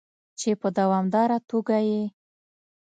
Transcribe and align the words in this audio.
چې 0.39 0.49
په 0.61 0.67
دوامداره 0.77 1.37
توګه 1.49 1.77
یې 1.89 2.03